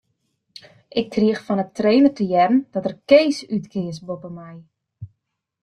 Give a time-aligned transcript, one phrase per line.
[0.99, 4.55] Ik krige fan 'e trainer te hearren dat er Kees útkeas boppe my.